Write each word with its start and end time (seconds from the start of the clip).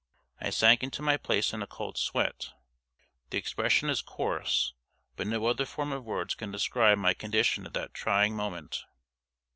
I 0.39 0.49
sank 0.49 0.81
into 0.81 1.03
my 1.03 1.15
place 1.15 1.53
in 1.53 1.61
a 1.61 1.67
cold 1.67 1.95
sweat; 1.95 2.53
the 3.29 3.37
expression 3.37 3.87
is 3.87 4.01
coarse, 4.01 4.73
but 5.15 5.27
no 5.27 5.45
other 5.45 5.63
form 5.67 5.91
of 5.91 6.05
words 6.05 6.33
can 6.33 6.49
describe 6.51 6.97
my 6.97 7.13
condition 7.13 7.67
at 7.67 7.73
that 7.75 7.93
trying 7.93 8.35
moment. 8.35 8.83